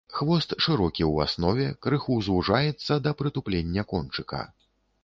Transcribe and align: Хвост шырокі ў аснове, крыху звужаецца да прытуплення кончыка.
Хвост 0.19 0.53
шырокі 0.65 1.03
ў 1.07 1.13
аснове, 1.27 1.67
крыху 1.87 2.17
звужаецца 2.29 2.93
да 3.05 3.15
прытуплення 3.21 3.81
кончыка. 3.95 4.43